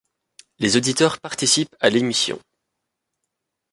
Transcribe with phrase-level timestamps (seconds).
[0.57, 2.39] Les auditeurs participent à l'émission.